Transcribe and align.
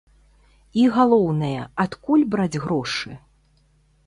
І, 0.81 0.85
галоўнае, 0.95 1.61
адкуль 1.83 2.27
браць 2.33 2.61
грошы? 2.65 3.11